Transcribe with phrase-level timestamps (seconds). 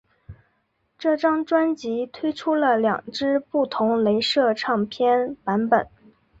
[0.97, 5.87] 这张专辑推出了两只不同雷射唱片版本。